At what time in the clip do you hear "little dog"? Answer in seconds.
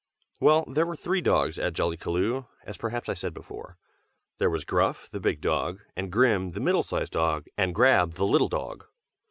8.25-8.85